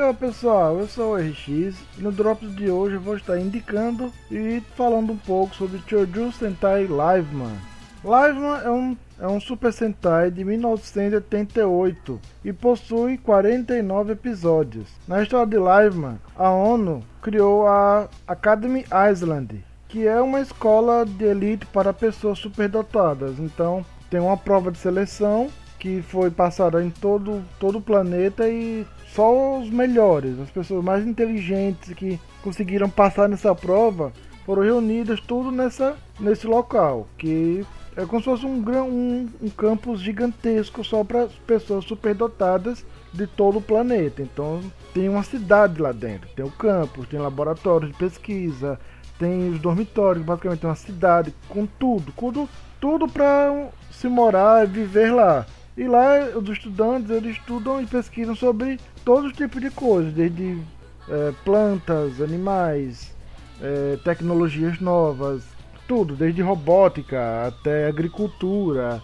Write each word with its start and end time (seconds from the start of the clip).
E 0.00 0.14
pessoal, 0.14 0.78
eu 0.78 0.88
sou 0.88 1.12
o 1.12 1.16
RX 1.16 1.46
e 1.50 1.76
no 1.98 2.10
Drops 2.10 2.56
de 2.56 2.70
hoje 2.70 2.94
eu 2.94 3.00
vou 3.02 3.16
estar 3.16 3.38
indicando 3.38 4.10
e 4.30 4.62
falando 4.74 5.12
um 5.12 5.16
pouco 5.16 5.54
sobre 5.54 5.78
Choju 5.86 6.32
Sentai 6.32 6.84
Liveman. 6.84 7.54
Liveman 8.02 8.60
é 8.64 8.70
um, 8.70 8.96
é 9.20 9.28
um 9.28 9.38
Super 9.38 9.70
Sentai 9.74 10.30
de 10.30 10.42
1988 10.42 12.18
e 12.42 12.50
possui 12.50 13.18
49 13.18 14.12
episódios. 14.12 14.88
Na 15.06 15.22
história 15.22 15.46
de 15.46 15.58
Liveman, 15.58 16.18
a 16.34 16.48
ONU 16.48 17.04
criou 17.20 17.68
a 17.68 18.08
Academy 18.26 18.86
Island, 19.12 19.62
que 19.86 20.06
é 20.06 20.18
uma 20.18 20.40
escola 20.40 21.04
de 21.04 21.26
elite 21.26 21.66
para 21.66 21.92
pessoas 21.92 22.38
superdotadas. 22.38 23.38
Então, 23.38 23.84
tem 24.08 24.18
uma 24.18 24.38
prova 24.38 24.72
de 24.72 24.78
seleção 24.78 25.50
que 25.78 26.02
foi 26.02 26.30
passada 26.30 26.82
em 26.82 26.90
todo, 26.90 27.42
todo 27.58 27.78
o 27.78 27.82
planeta 27.82 28.48
e 28.48 28.86
só 29.14 29.58
os 29.58 29.70
melhores, 29.70 30.38
as 30.38 30.50
pessoas 30.50 30.84
mais 30.84 31.06
inteligentes 31.06 31.92
que 31.94 32.18
conseguiram 32.42 32.88
passar 32.88 33.28
nessa 33.28 33.54
prova 33.54 34.12
foram 34.46 34.62
reunidas 34.62 35.20
tudo 35.20 35.50
nessa, 35.50 35.96
nesse 36.18 36.46
local, 36.46 37.06
que 37.18 37.66
é 37.96 38.06
como 38.06 38.20
se 38.20 38.24
fosse 38.24 38.46
um, 38.46 38.62
um, 38.82 39.28
um 39.42 39.50
campus 39.50 40.00
gigantesco 40.00 40.84
só 40.84 41.02
para 41.04 41.28
pessoas 41.46 41.84
superdotadas 41.84 42.84
de 43.12 43.26
todo 43.26 43.58
o 43.58 43.62
planeta. 43.62 44.22
Então 44.22 44.60
tem 44.94 45.08
uma 45.08 45.22
cidade 45.22 45.80
lá 45.80 45.92
dentro, 45.92 46.28
tem 46.34 46.44
o 46.44 46.50
campus, 46.50 47.08
tem 47.08 47.18
laboratórios 47.18 47.90
de 47.90 47.98
pesquisa, 47.98 48.78
tem 49.18 49.50
os 49.50 49.60
dormitórios, 49.60 50.24
basicamente 50.24 50.64
uma 50.64 50.74
cidade 50.74 51.34
com 51.48 51.66
tudo, 51.66 52.12
tudo, 52.16 52.48
tudo 52.80 53.08
para 53.08 53.68
se 53.90 54.08
morar 54.08 54.64
e 54.64 54.70
viver 54.70 55.12
lá. 55.12 55.46
E 55.80 55.88
lá 55.88 56.28
os 56.36 56.46
estudantes 56.50 57.08
eles 57.08 57.38
estudam 57.38 57.80
e 57.80 57.86
pesquisam 57.86 58.36
sobre 58.36 58.78
todos 59.02 59.30
os 59.30 59.32
tipos 59.32 59.62
de 59.62 59.70
coisas, 59.70 60.12
desde 60.12 60.60
é, 61.08 61.32
plantas, 61.42 62.20
animais, 62.20 63.16
é, 63.62 63.96
tecnologias 64.04 64.78
novas, 64.78 65.42
tudo, 65.88 66.14
desde 66.14 66.42
robótica 66.42 67.46
até 67.46 67.88
agricultura, 67.88 69.00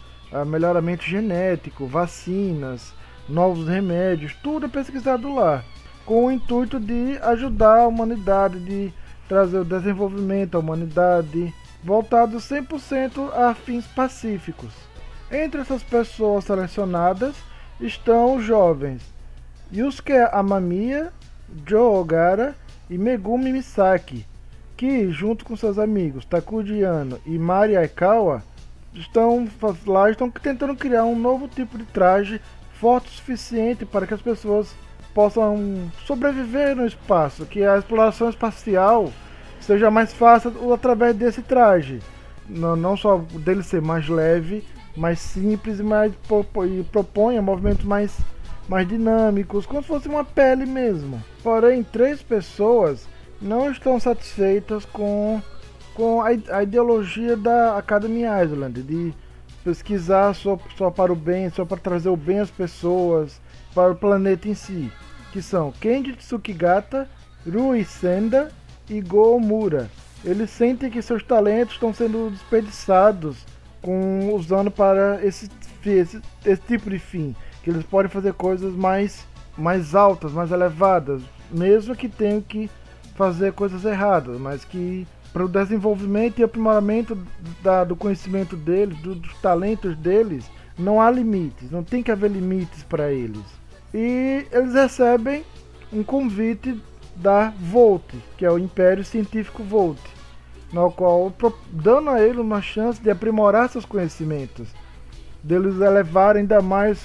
melhoramento 0.46 1.02
genético, 1.02 1.86
vacinas, 1.86 2.92
novos 3.26 3.66
remédios, 3.66 4.34
tudo 4.42 4.66
é 4.66 4.68
pesquisado 4.68 5.34
lá, 5.34 5.64
com 6.04 6.26
o 6.26 6.30
intuito 6.30 6.78
de 6.78 7.16
ajudar 7.22 7.84
a 7.84 7.88
humanidade, 7.88 8.60
de 8.60 8.92
trazer 9.26 9.60
o 9.60 9.64
desenvolvimento 9.64 10.56
à 10.56 10.60
humanidade, 10.60 11.54
voltado 11.82 12.36
100% 12.36 13.32
a 13.32 13.54
fins 13.54 13.86
pacíficos. 13.86 14.74
Entre 15.30 15.60
essas 15.60 15.82
pessoas 15.82 16.44
selecionadas 16.44 17.34
estão 17.80 18.36
os 18.36 18.44
jovens 18.44 19.02
Yusuke 19.74 20.12
Amamiya, 20.12 21.12
Joe 21.66 22.00
Ogara 22.00 22.54
e 22.88 22.96
Megumi 22.96 23.52
Misaki, 23.52 24.24
que, 24.76 25.10
junto 25.10 25.44
com 25.44 25.56
seus 25.56 25.78
amigos 25.78 26.24
Takuji 26.24 26.78
Yano 26.78 27.18
e 27.26 27.36
Mari 27.38 27.76
Aikawa, 27.76 28.44
estão 28.94 29.48
lá 29.84 30.10
estão 30.10 30.30
tentando 30.30 30.76
criar 30.76 31.04
um 31.04 31.18
novo 31.18 31.48
tipo 31.48 31.76
de 31.76 31.84
traje 31.84 32.40
forte 32.74 33.08
o 33.08 33.12
suficiente 33.12 33.84
para 33.84 34.06
que 34.06 34.14
as 34.14 34.22
pessoas 34.22 34.74
possam 35.12 35.90
sobreviver 36.04 36.76
no 36.76 36.86
espaço, 36.86 37.46
que 37.46 37.64
a 37.64 37.78
exploração 37.78 38.28
espacial 38.28 39.10
seja 39.60 39.90
mais 39.90 40.12
fácil 40.12 40.72
através 40.72 41.16
desse 41.16 41.42
traje. 41.42 42.00
Não, 42.48 42.76
não 42.76 42.96
só 42.96 43.18
dele 43.18 43.62
ser 43.62 43.82
mais 43.82 44.08
leve, 44.08 44.62
mais 44.96 45.18
simples 45.18 45.78
e, 45.78 45.82
mais, 45.82 46.12
e 46.12 46.82
proponha 46.84 47.42
movimentos 47.42 47.84
mais, 47.84 48.16
mais 48.68 48.88
dinâmicos, 48.88 49.66
como 49.66 49.82
se 49.82 49.88
fosse 49.88 50.08
uma 50.08 50.24
pele 50.24 50.64
mesmo. 50.64 51.22
Porém, 51.42 51.82
três 51.82 52.22
pessoas 52.22 53.06
não 53.40 53.70
estão 53.70 54.00
satisfeitas 54.00 54.84
com, 54.86 55.40
com 55.94 56.22
a, 56.22 56.28
a 56.50 56.62
ideologia 56.62 57.36
da 57.36 57.76
Academy 57.76 58.22
Island, 58.22 58.82
de 58.82 59.14
pesquisar 59.62 60.34
só, 60.34 60.58
só 60.76 60.90
para 60.90 61.12
o 61.12 61.16
bem, 61.16 61.50
só 61.50 61.64
para 61.64 61.76
trazer 61.76 62.08
o 62.08 62.16
bem 62.16 62.38
às 62.38 62.50
pessoas, 62.50 63.40
para 63.74 63.92
o 63.92 63.96
planeta 63.96 64.48
em 64.48 64.54
si, 64.54 64.90
que 65.32 65.42
são 65.42 65.72
Kenji 65.72 66.14
Tsukigata, 66.14 67.08
Rui 67.46 67.84
Senda 67.84 68.50
e 68.88 69.00
Go 69.00 69.38
Mura. 69.38 69.90
Eles 70.24 70.50
sentem 70.50 70.90
que 70.90 71.02
seus 71.02 71.22
talentos 71.22 71.74
estão 71.74 71.92
sendo 71.92 72.30
desperdiçados 72.30 73.44
com 73.86 74.34
usando 74.34 74.68
para 74.68 75.24
esse, 75.24 75.48
esse, 75.86 76.20
esse 76.44 76.62
tipo 76.62 76.90
de 76.90 76.98
fim, 76.98 77.36
que 77.62 77.70
eles 77.70 77.84
podem 77.84 78.10
fazer 78.10 78.32
coisas 78.32 78.74
mais 78.74 79.24
mais 79.56 79.94
altas, 79.94 80.32
mais 80.32 80.50
elevadas, 80.50 81.22
mesmo 81.50 81.94
que 81.96 82.08
tenham 82.08 82.42
que 82.42 82.68
fazer 83.14 83.52
coisas 83.52 83.84
erradas, 83.84 84.38
mas 84.38 84.64
que 84.64 85.06
para 85.32 85.44
o 85.44 85.48
desenvolvimento 85.48 86.38
e 86.38 86.44
aprimoramento 86.44 87.16
da, 87.62 87.84
do 87.84 87.96
conhecimento 87.96 88.56
deles, 88.56 88.98
do, 88.98 89.14
dos 89.14 89.32
talentos 89.38 89.96
deles, 89.96 90.50
não 90.78 91.00
há 91.00 91.10
limites, 91.10 91.70
não 91.70 91.82
tem 91.82 92.02
que 92.02 92.10
haver 92.10 92.30
limites 92.30 92.82
para 92.82 93.10
eles. 93.12 93.44
E 93.94 94.46
eles 94.50 94.74
recebem 94.74 95.44
um 95.92 96.02
convite 96.02 96.78
da 97.14 97.52
Volt, 97.58 98.04
que 98.36 98.44
é 98.44 98.50
o 98.50 98.58
Império 98.58 99.04
Científico 99.04 99.62
Volt, 99.62 100.00
no 100.72 100.90
qual 100.90 101.32
dando 101.70 102.10
a 102.10 102.20
ele 102.20 102.40
uma 102.40 102.60
chance 102.60 103.00
de 103.00 103.10
aprimorar 103.10 103.68
seus 103.68 103.84
conhecimentos, 103.84 104.68
deles 105.42 105.80
elevar 105.80 106.36
ainda 106.36 106.60
mais 106.60 106.98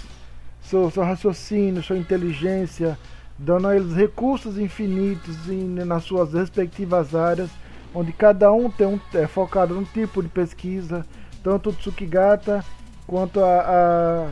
seu, 0.62 0.90
seu 0.90 1.04
raciocínio, 1.04 1.84
sua 1.84 1.98
inteligência, 1.98 2.98
dando 3.38 3.68
a 3.68 3.76
eles 3.76 3.96
recursos 3.96 4.58
infinitos 4.58 5.50
em, 5.50 5.64
nas 5.86 6.04
suas 6.04 6.34
respectivas 6.34 7.16
áreas, 7.16 7.50
onde 7.94 8.12
cada 8.12 8.52
um 8.52 8.70
tem 8.70 8.88
um, 8.88 9.00
é 9.14 9.28
focado 9.28 9.74
num 9.74 9.84
tipo 9.84 10.22
de 10.22 10.30
pesquisa, 10.30 11.06
tanto 11.44 11.70
o 11.70 11.74
Tsukigata 11.74 12.64
quanto 13.08 13.44
a, 13.44 14.30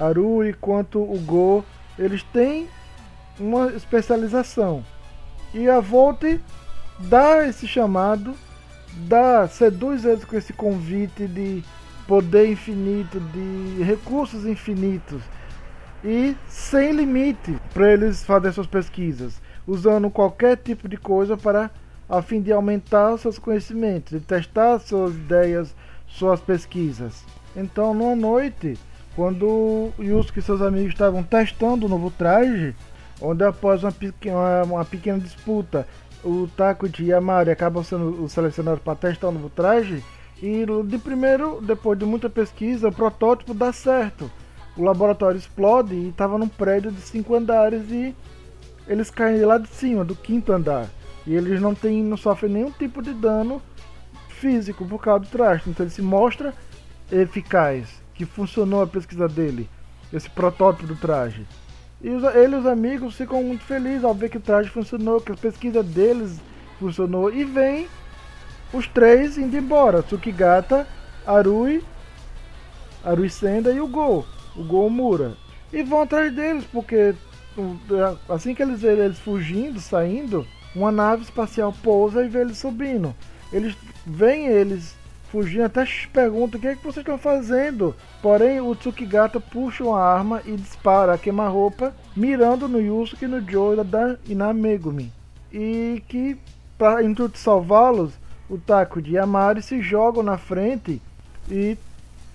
a 0.00 0.06
Arui 0.06 0.52
quanto 0.54 1.00
o 1.00 1.18
Go, 1.20 1.64
eles 1.98 2.22
têm 2.22 2.68
uma 3.38 3.68
especialização. 3.72 4.84
E 5.52 5.68
a 5.68 5.80
Volte 5.80 6.40
dá 6.98 7.46
esse 7.46 7.66
chamado, 7.66 8.34
dá, 8.96 9.46
seduz 9.48 10.04
eles 10.04 10.24
com 10.24 10.36
esse 10.36 10.52
convite 10.52 11.26
de 11.26 11.62
poder 12.06 12.50
infinito, 12.50 13.20
de 13.20 13.82
recursos 13.82 14.46
infinitos 14.46 15.22
e 16.04 16.36
sem 16.48 16.92
limite 16.92 17.58
para 17.74 17.92
eles 17.92 18.24
fazerem 18.24 18.52
suas 18.52 18.66
pesquisas, 18.66 19.40
usando 19.66 20.10
qualquer 20.10 20.56
tipo 20.56 20.88
de 20.88 20.96
coisa 20.96 21.36
para 21.36 21.70
a 22.08 22.22
fim 22.22 22.40
de 22.40 22.52
aumentar 22.52 23.18
seus 23.18 23.38
conhecimentos, 23.38 24.12
de 24.12 24.24
testar 24.24 24.78
suas 24.78 25.14
ideias, 25.14 25.74
suas 26.06 26.40
pesquisas. 26.40 27.24
Então, 27.56 27.92
numa 27.92 28.14
noite, 28.14 28.78
quando 29.16 29.90
Yusuke 29.98 30.38
e 30.38 30.42
seus 30.42 30.62
amigos 30.62 30.92
estavam 30.92 31.22
testando 31.22 31.86
o 31.86 31.88
novo 31.88 32.10
traje, 32.10 32.74
onde 33.20 33.42
após 33.42 33.82
uma 33.82 33.90
pequena, 33.90 34.62
uma 34.64 34.84
pequena 34.84 35.18
disputa, 35.18 35.88
o 36.24 36.48
Taco 36.56 36.88
de 36.88 37.06
Yamari 37.06 37.50
acaba 37.50 37.82
sendo 37.82 38.28
selecionado 38.28 38.80
para 38.80 38.96
testar 38.96 39.28
o 39.28 39.32
novo 39.32 39.50
traje, 39.50 40.02
e 40.42 40.64
de 40.84 40.98
primeiro, 40.98 41.60
depois 41.62 41.98
de 41.98 42.04
muita 42.04 42.28
pesquisa, 42.28 42.88
o 42.88 42.92
protótipo 42.92 43.54
dá 43.54 43.72
certo 43.72 44.30
o 44.76 44.82
laboratório 44.82 45.38
explode 45.38 45.94
e 45.94 46.08
estava 46.08 46.36
num 46.36 46.48
prédio 46.48 46.92
de 46.92 47.00
cinco 47.00 47.34
andares 47.34 47.90
e 47.90 48.14
eles 48.86 49.10
caem 49.10 49.40
lá 49.44 49.58
de 49.58 49.68
cima, 49.68 50.04
do 50.04 50.14
quinto 50.14 50.52
andar. 50.52 50.86
E 51.26 51.34
eles 51.34 51.60
não 51.60 51.74
têm, 51.74 52.04
não 52.04 52.16
sofrem 52.16 52.52
nenhum 52.52 52.70
tipo 52.70 53.02
de 53.02 53.12
dano 53.14 53.60
físico 54.28 54.86
por 54.86 55.00
causa 55.00 55.24
do 55.24 55.28
traje. 55.28 55.62
Então 55.66 55.84
ele 55.84 55.90
se 55.90 56.02
mostra 56.02 56.54
eficaz, 57.10 58.02
que 58.14 58.24
funcionou 58.24 58.82
a 58.82 58.86
pesquisa 58.86 59.26
dele, 59.26 59.68
esse 60.12 60.28
protótipo 60.30 60.86
do 60.86 60.94
traje. 60.94 61.46
E 62.00 62.10
os, 62.10 62.22
ele 62.34 62.54
e 62.54 62.58
os 62.58 62.66
amigos 62.66 63.16
ficam 63.16 63.42
muito 63.42 63.64
felizes 63.64 64.04
ao 64.04 64.14
ver 64.14 64.28
que 64.28 64.36
o 64.36 64.40
traje 64.40 64.68
funcionou, 64.68 65.20
que 65.20 65.32
a 65.32 65.36
pesquisa 65.36 65.82
deles 65.82 66.40
funcionou. 66.78 67.32
E 67.32 67.44
vem 67.44 67.88
os 68.72 68.86
três 68.86 69.38
indo 69.38 69.56
embora: 69.56 70.02
Tsukigata, 70.02 70.86
Arui, 71.26 71.82
Arui 73.04 73.30
Senda 73.30 73.72
e 73.72 73.80
o 73.80 73.86
Go 73.86 74.24
o 74.56 74.64
Gomura. 74.64 75.36
E 75.72 75.82
vão 75.82 76.02
atrás 76.02 76.32
deles, 76.34 76.64
porque 76.72 77.14
assim 78.28 78.54
que 78.54 78.62
eles 78.62 78.80
verem 78.80 79.04
eles 79.04 79.18
fugindo, 79.18 79.80
saindo, 79.80 80.46
uma 80.74 80.90
nave 80.90 81.22
espacial 81.22 81.74
pousa 81.82 82.24
e 82.24 82.28
vê 82.28 82.40
eles 82.40 82.58
subindo. 82.58 83.14
Eles 83.52 83.76
veem 84.04 84.46
eles 84.46 84.95
fugindo, 85.30 85.64
até 85.64 85.84
perguntam 86.12 86.58
o 86.58 86.60
que 86.60 86.68
é 86.68 86.74
que 86.74 86.82
vocês 86.82 86.98
estão 86.98 87.18
fazendo. 87.18 87.94
Porém, 88.22 88.60
o 88.60 88.74
Tsukigata 88.74 89.40
puxa 89.40 89.84
uma 89.84 90.00
arma 90.00 90.42
e 90.44 90.56
dispara 90.56 91.14
a 91.14 91.18
queima-roupa, 91.18 91.94
mirando 92.16 92.68
no 92.68 92.80
Yusuke, 92.80 93.26
no 93.26 93.40
Joe 93.40 93.76
e 94.26 94.34
na 94.34 94.52
Megumi. 94.52 95.12
E 95.52 96.02
que, 96.08 96.38
para 96.78 97.02
intuito 97.02 97.38
salvá-los, 97.38 98.12
o 98.48 98.58
Taco 98.58 99.02
de 99.02 99.14
Yamari 99.14 99.62
se 99.62 99.80
jogam 99.80 100.22
na 100.22 100.38
frente 100.38 101.02
e 101.50 101.76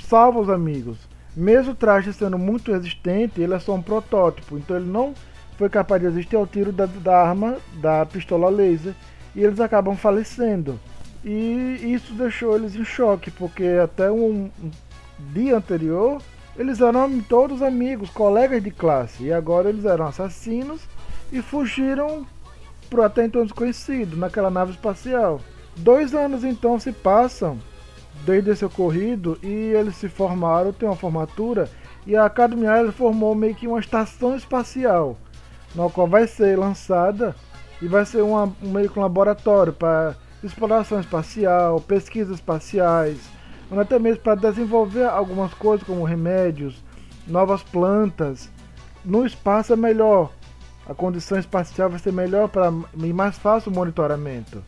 salva 0.03 0.39
os 0.39 0.49
amigos. 0.49 0.97
Mesmo 1.35 1.71
o 1.71 1.75
traje 1.75 2.11
sendo 2.11 2.37
muito 2.37 2.71
resistente, 2.71 3.41
ele 3.41 3.53
é 3.53 3.59
só 3.59 3.73
um 3.73 3.81
protótipo, 3.81 4.57
então 4.57 4.75
ele 4.75 4.89
não 4.89 5.13
foi 5.57 5.69
capaz 5.69 6.01
de 6.01 6.07
resistir 6.07 6.35
ao 6.35 6.45
tiro 6.45 6.71
da, 6.71 6.85
da 6.85 7.21
arma 7.21 7.57
da 7.75 8.05
pistola 8.05 8.49
laser 8.49 8.93
e 9.35 9.43
eles 9.43 9.59
acabam 9.59 9.95
falecendo. 9.95 10.77
E 11.23 11.93
isso 11.93 12.13
deixou 12.13 12.55
eles 12.55 12.75
em 12.75 12.83
choque, 12.83 13.29
porque 13.29 13.63
até 13.83 14.11
um, 14.11 14.49
um 14.61 14.71
dia 15.33 15.57
anterior 15.57 16.21
eles 16.57 16.81
eram 16.81 17.19
todos 17.21 17.61
amigos, 17.61 18.09
colegas 18.09 18.61
de 18.61 18.71
classe, 18.71 19.23
e 19.23 19.33
agora 19.33 19.69
eles 19.69 19.85
eram 19.85 20.07
assassinos 20.07 20.81
e 21.31 21.41
fugiram 21.41 22.25
para 22.89 23.05
até 23.05 23.25
então 23.25 23.43
desconhecido 23.43 24.17
naquela 24.17 24.49
nave 24.49 24.71
espacial. 24.71 25.39
Dois 25.77 26.13
anos 26.13 26.43
então 26.43 26.79
se 26.79 26.91
passam 26.91 27.57
desde 28.25 28.51
esse 28.51 28.65
ocorrido 28.65 29.39
e 29.41 29.47
eles 29.47 29.95
se 29.95 30.09
formaram, 30.09 30.73
tem 30.73 30.87
uma 30.87 30.95
formatura 30.95 31.69
e 32.05 32.15
a 32.15 32.25
Academia 32.25 32.91
formou 32.91 33.33
meio 33.33 33.55
que 33.55 33.67
uma 33.67 33.79
estação 33.79 34.35
espacial, 34.35 35.17
na 35.73 35.89
qual 35.89 36.07
vai 36.07 36.27
ser 36.27 36.57
lançada 36.57 37.35
e 37.81 37.87
vai 37.87 38.05
ser 38.05 38.21
uma, 38.21 38.51
um 38.61 38.71
meio 38.71 38.89
que 38.89 38.99
um 38.99 39.01
laboratório 39.01 39.71
para 39.71 40.15
exploração 40.43 40.99
espacial, 40.99 41.79
pesquisas 41.81 42.35
espaciais, 42.35 43.19
até 43.71 43.97
mesmo 43.97 44.21
para 44.21 44.35
desenvolver 44.35 45.05
algumas 45.05 45.53
coisas 45.53 45.85
como 45.85 46.03
remédios, 46.03 46.83
novas 47.27 47.63
plantas. 47.63 48.49
No 49.05 49.25
espaço 49.25 49.73
é 49.73 49.75
melhor, 49.75 50.31
a 50.87 50.93
condição 50.93 51.39
espacial 51.39 51.89
vai 51.89 51.99
ser 51.99 52.11
melhor 52.11 52.49
para 52.49 52.71
e 52.97 53.13
mais 53.13 53.37
fácil 53.37 53.71
o 53.71 53.75
monitoramento. 53.75 54.63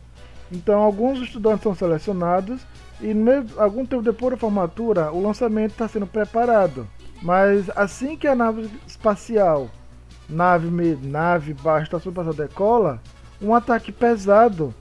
Então 0.50 0.80
alguns 0.80 1.20
estudantes 1.20 1.62
são 1.62 1.74
selecionados 1.74 2.62
e 3.00 3.12
mesmo, 3.12 3.60
algum 3.60 3.84
tempo 3.84 4.02
depois 4.02 4.32
da 4.32 4.38
formatura 4.38 5.12
o 5.12 5.20
lançamento 5.20 5.72
está 5.72 5.88
sendo 5.88 6.06
preparado. 6.06 6.86
Mas 7.22 7.68
assim 7.76 8.16
que 8.16 8.26
a 8.26 8.34
nave 8.34 8.70
espacial, 8.86 9.68
nave, 10.28 10.70
nave 11.02 11.54
baixa, 11.54 11.84
estação 11.84 12.10
espacial 12.10 12.34
decola, 12.34 13.02
um 13.40 13.54
ataque 13.54 13.90
pesado 13.90 14.74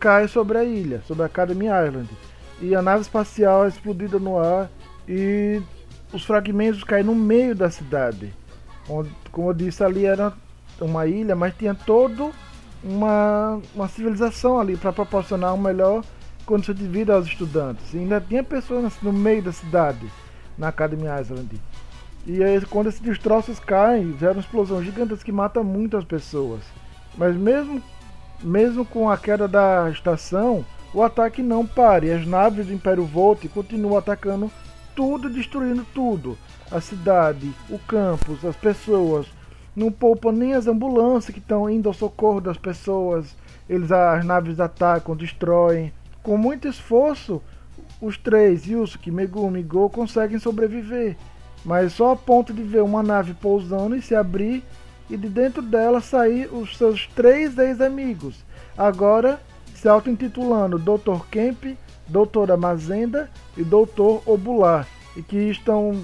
cai 0.00 0.26
sobre 0.26 0.56
a 0.56 0.64
ilha, 0.64 1.02
sobre 1.06 1.22
a 1.22 1.26
Academy 1.26 1.66
Island. 1.66 2.08
E 2.60 2.74
a 2.74 2.82
nave 2.82 3.02
espacial 3.02 3.66
é 3.66 3.68
explodida 3.68 4.18
no 4.18 4.38
ar 4.38 4.70
e 5.06 5.62
os 6.12 6.24
fragmentos 6.24 6.82
caem 6.82 7.04
no 7.04 7.14
meio 7.14 7.54
da 7.54 7.70
cidade. 7.70 8.34
Onde, 8.88 9.10
como 9.30 9.50
eu 9.50 9.54
disse, 9.54 9.84
ali 9.84 10.06
era 10.06 10.32
uma 10.80 11.06
ilha, 11.06 11.36
mas 11.36 11.54
tinha 11.54 11.74
todo 11.74 12.32
uma, 12.82 13.60
uma 13.74 13.88
civilização 13.88 14.58
ali 14.58 14.76
para 14.76 14.92
proporcionar 14.92 15.54
uma 15.54 15.68
melhor 15.68 16.02
condição 16.46 16.74
de 16.74 16.86
vida 16.86 17.14
aos 17.14 17.26
estudantes. 17.26 17.94
E 17.94 17.98
ainda 17.98 18.20
tinha 18.20 18.42
pessoas 18.42 18.92
no 19.02 19.12
meio 19.12 19.42
da 19.42 19.52
cidade, 19.52 20.10
na 20.56 20.68
Academy 20.68 21.04
Island. 21.04 21.60
E 22.26 22.42
aí, 22.42 22.60
quando 22.66 22.88
esses 22.88 23.00
destroços 23.00 23.58
caem, 23.58 24.16
gera 24.18 24.32
uma 24.32 24.40
explosão 24.40 24.82
gigantesca 24.82 25.24
que 25.24 25.32
mata 25.32 25.62
muitas 25.62 26.04
pessoas. 26.04 26.60
Mas 27.16 27.36
mesmo, 27.36 27.82
mesmo 28.42 28.84
com 28.84 29.10
a 29.10 29.16
queda 29.16 29.46
da 29.46 29.90
estação, 29.90 30.64
o 30.92 31.02
ataque 31.02 31.42
não 31.42 31.66
para. 31.66 32.04
E 32.04 32.12
as 32.12 32.26
naves 32.26 32.66
do 32.66 32.72
Império 32.72 33.04
Volt 33.04 33.46
continuam 33.48 33.98
atacando 33.98 34.50
tudo, 34.94 35.30
destruindo 35.30 35.86
tudo. 35.94 36.36
A 36.70 36.80
cidade, 36.80 37.52
o 37.68 37.78
campus, 37.78 38.44
as 38.44 38.56
pessoas. 38.56 39.26
Não 39.74 39.90
poupa 39.90 40.32
nem 40.32 40.54
as 40.54 40.66
ambulâncias 40.66 41.32
que 41.32 41.40
estão 41.40 41.70
indo 41.70 41.88
ao 41.88 41.94
socorro 41.94 42.40
das 42.40 42.56
pessoas. 42.56 43.36
Eles, 43.68 43.90
as 43.92 44.24
naves 44.24 44.58
atacam, 44.58 45.16
destroem. 45.16 45.92
Com 46.22 46.36
muito 46.36 46.68
esforço, 46.68 47.40
os 48.00 48.16
três, 48.16 48.66
Yusuke, 48.66 49.10
Megumi 49.10 49.60
e 49.60 49.62
Go, 49.62 49.88
conseguem 49.88 50.38
sobreviver 50.38 51.16
mas 51.64 51.92
só 51.92 52.12
a 52.12 52.16
ponto 52.16 52.52
de 52.52 52.62
ver 52.62 52.82
uma 52.82 53.02
nave 53.02 53.34
pousando 53.34 53.96
e 53.96 54.02
se 54.02 54.14
abrir 54.14 54.64
e 55.10 55.16
de 55.16 55.28
dentro 55.28 55.60
dela 55.60 56.00
sair 56.00 56.48
os 56.52 56.76
seus 56.76 57.06
três 57.08 57.58
ex-amigos, 57.58 58.44
agora 58.78 59.40
se 59.74 59.88
auto-intitulando 59.88 60.78
Dr. 60.78 61.24
Kemp, 61.30 61.76
Doutora 62.06 62.56
Mazenda 62.56 63.28
e 63.56 63.64
Doutor 63.64 64.22
Obular, 64.24 64.86
e 65.16 65.22
que 65.22 65.36
estão 65.36 66.00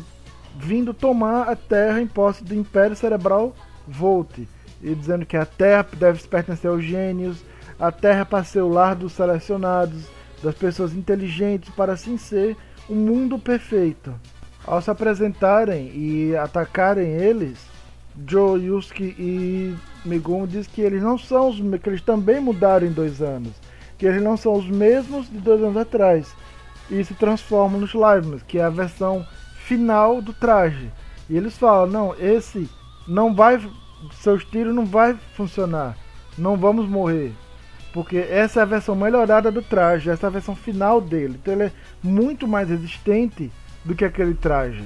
vindo 0.58 0.92
tomar 0.92 1.48
a 1.48 1.54
Terra 1.54 2.00
em 2.00 2.06
posse 2.06 2.42
do 2.42 2.54
Império 2.54 2.96
Cerebral 2.96 3.54
Volt, 3.86 4.38
e 4.82 4.94
dizendo 4.94 5.24
que 5.24 5.36
a 5.36 5.46
Terra 5.46 5.86
deve 5.96 6.26
pertencer 6.26 6.70
aos 6.70 6.82
gênios, 6.82 7.44
a 7.78 7.92
Terra 7.92 8.24
para 8.24 8.44
ser 8.44 8.62
o 8.62 8.68
lar 8.68 8.96
dos 8.96 9.12
selecionados, 9.12 10.06
das 10.42 10.54
pessoas 10.54 10.94
inteligentes, 10.94 11.70
para 11.74 11.92
assim 11.92 12.18
ser 12.18 12.56
um 12.88 12.94
mundo 12.94 13.38
perfeito. 13.38 14.14
Ao 14.64 14.80
se 14.82 14.90
apresentarem 14.90 15.92
e 15.94 16.36
atacarem 16.36 17.08
eles, 17.12 17.58
Joe, 18.26 18.60
Yusuke 18.60 19.14
e 19.18 19.74
Megumi 20.04 20.46
diz 20.46 20.66
que 20.66 20.80
eles 20.80 21.02
não 21.02 21.18
são 21.18 21.50
os 21.50 21.60
que 21.80 21.88
eles 21.88 22.00
também 22.00 22.40
mudaram 22.40 22.86
em 22.86 22.92
dois 22.92 23.20
anos, 23.20 23.52
que 23.98 24.06
eles 24.06 24.22
não 24.22 24.36
são 24.36 24.54
os 24.54 24.66
mesmos 24.68 25.28
de 25.28 25.38
dois 25.38 25.62
anos 25.62 25.76
atrás. 25.76 26.34
E 26.88 27.04
se 27.04 27.14
transformam 27.14 27.80
nos 27.80 27.92
Livemas, 27.92 28.42
que 28.42 28.58
é 28.58 28.64
a 28.64 28.70
versão 28.70 29.26
final 29.66 30.22
do 30.22 30.32
traje. 30.32 30.90
E 31.28 31.36
eles 31.36 31.58
falam, 31.58 31.88
não, 31.88 32.14
esse 32.18 32.70
não 33.06 33.34
vai, 33.34 33.60
seus 34.12 34.44
tiros 34.44 34.74
não 34.74 34.86
vai 34.86 35.16
funcionar, 35.34 35.96
não 36.38 36.56
vamos 36.56 36.88
morrer, 36.88 37.32
porque 37.92 38.18
essa 38.18 38.60
é 38.60 38.62
a 38.62 38.66
versão 38.66 38.94
melhorada 38.94 39.50
do 39.50 39.62
traje, 39.62 40.10
essa 40.10 40.26
é 40.26 40.28
a 40.28 40.30
versão 40.30 40.54
final 40.54 41.00
dele, 41.00 41.38
então 41.40 41.54
ele 41.54 41.64
é 41.64 41.72
muito 42.02 42.46
mais 42.46 42.68
resistente 42.68 43.50
do 43.84 43.94
que 43.94 44.04
aquele 44.04 44.34
traje. 44.34 44.84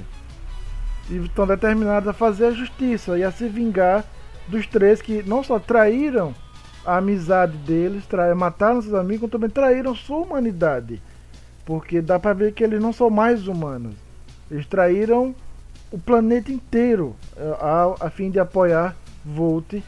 E 1.08 1.17
estão 1.17 1.47
determinados 1.47 2.08
a 2.08 2.12
fazer 2.12 2.47
a 2.47 2.52
justiça 2.52 3.19
e 3.19 3.25
a 3.25 3.31
se 3.31 3.49
vingar 3.49 4.05
dos 4.49 4.67
três 4.67 5.00
que 5.00 5.23
não 5.23 5.43
só 5.43 5.58
traíram 5.58 6.35
a 6.85 6.97
amizade 6.97 7.56
deles, 7.58 8.05
mataram 8.37 8.82
seus 8.82 8.94
amigos, 8.94 9.20
como 9.20 9.31
também 9.31 9.50
traíram 9.50 9.94
sua 9.94 10.19
humanidade. 10.19 11.00
Porque 11.64 12.00
dá 12.00 12.19
pra 12.19 12.32
ver 12.32 12.52
que 12.52 12.64
eles 12.64 12.81
não 12.81 12.93
são 12.93 13.11
mais 13.11 13.47
humanos. 13.47 13.94
Eles 14.50 14.67
traíram 14.67 15.35
o 15.91 15.99
planeta 15.99 16.50
inteiro 16.50 17.14
eh, 17.37 17.56
a, 17.61 18.06
a 18.06 18.11
fim 18.11 18.31
de 18.31 18.41
apoiar 18.41 18.97
Volt. 19.25 19.75
E 19.75 19.85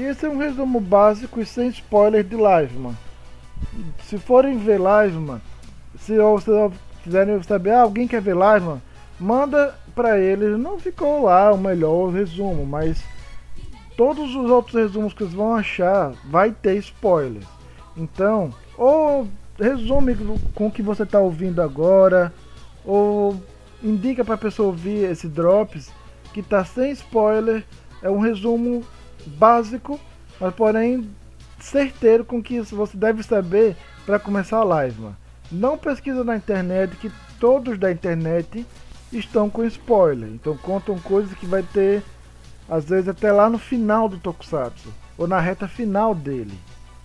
esse 0.00 0.26
é 0.26 0.28
um 0.28 0.38
resumo 0.38 0.80
básico 0.80 1.40
e 1.40 1.46
sem 1.46 1.68
spoiler 1.68 2.22
de 2.22 2.36
Liveman. 2.36 2.94
Se 4.04 4.18
forem 4.18 4.58
ver 4.58 4.78
Liveman, 4.78 5.40
se, 5.98 6.14
se 6.14 6.70
quiserem 7.02 7.42
saber, 7.42 7.70
ah, 7.70 7.82
alguém 7.82 8.06
quer 8.06 8.20
ver 8.20 8.34
live, 8.34 8.66
mano, 8.66 8.82
manda 9.18 9.74
para 9.94 10.18
eles. 10.18 10.58
Não 10.58 10.78
ficou 10.78 11.24
lá 11.24 11.52
o 11.52 11.58
melhor 11.58 12.10
resumo, 12.10 12.64
mas 12.64 13.02
todos 13.96 14.34
os 14.34 14.50
outros 14.50 14.74
resumos 14.74 15.12
que 15.12 15.22
eles 15.22 15.34
vão 15.34 15.54
achar 15.54 16.12
vai 16.30 16.52
ter 16.52 16.76
spoilers. 16.76 17.46
Então, 17.96 18.54
ou 18.76 19.26
resume 19.58 20.16
com 20.54 20.68
o 20.68 20.70
que 20.70 20.82
você 20.82 21.02
está 21.02 21.18
ouvindo 21.18 21.60
agora, 21.60 22.32
ou 22.84 23.40
indica 23.82 24.24
para 24.24 24.34
a 24.34 24.38
pessoa 24.38 24.68
ouvir 24.68 25.10
esse 25.10 25.26
drops 25.26 25.90
que 26.32 26.40
está 26.40 26.64
sem 26.64 26.92
spoiler. 26.92 27.64
É 28.00 28.08
um 28.08 28.20
resumo 28.20 28.84
básico, 29.26 29.98
mas 30.40 30.54
porém 30.54 31.10
certeiro 31.58 32.24
com 32.24 32.40
que 32.40 32.60
você 32.60 32.96
deve 32.96 33.22
saber 33.24 33.76
para 34.06 34.18
começar 34.18 34.58
a 34.58 34.64
live, 34.64 35.00
mano. 35.00 35.16
Não 35.50 35.76
pesquisa 35.76 36.22
na 36.22 36.36
internet 36.36 36.94
que 36.96 37.10
todos 37.40 37.78
da 37.78 37.90
internet 37.90 38.64
estão 39.12 39.48
com 39.48 39.64
spoiler. 39.64 40.28
Então 40.28 40.56
contam 40.56 40.98
coisas 40.98 41.32
que 41.34 41.46
vai 41.46 41.62
ter 41.62 42.02
às 42.68 42.84
vezes 42.84 43.08
até 43.08 43.32
lá 43.32 43.48
no 43.48 43.58
final 43.58 44.08
do 44.08 44.18
Tokusatsu 44.18 44.92
ou 45.16 45.26
na 45.26 45.40
reta 45.40 45.66
final 45.66 46.14
dele. 46.14 46.58